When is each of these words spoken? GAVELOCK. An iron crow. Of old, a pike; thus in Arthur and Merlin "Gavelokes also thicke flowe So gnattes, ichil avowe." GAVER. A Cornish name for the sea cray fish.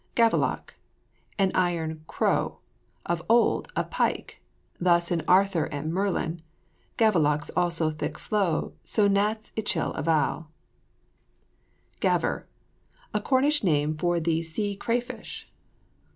GAVELOCK. 0.15 0.73
An 1.37 1.51
iron 1.53 2.03
crow. 2.07 2.57
Of 3.05 3.21
old, 3.29 3.71
a 3.75 3.83
pike; 3.83 4.41
thus 4.79 5.11
in 5.11 5.21
Arthur 5.27 5.65
and 5.65 5.93
Merlin 5.93 6.41
"Gavelokes 6.97 7.51
also 7.55 7.91
thicke 7.91 8.17
flowe 8.17 8.73
So 8.83 9.07
gnattes, 9.07 9.51
ichil 9.55 9.95
avowe." 9.95 10.47
GAVER. 11.99 12.47
A 13.13 13.21
Cornish 13.21 13.63
name 13.63 13.95
for 13.95 14.19
the 14.19 14.41
sea 14.41 14.75
cray 14.75 15.01
fish. 15.01 15.51